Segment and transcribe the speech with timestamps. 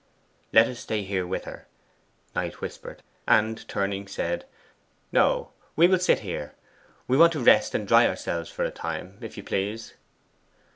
[0.51, 1.67] 'Let us stay here with her,'
[2.33, 4.45] Knight whispered, and turning said,
[5.11, 6.55] 'No; we will sit here.
[7.07, 9.93] We want to rest and dry ourselves here for a time, if you please.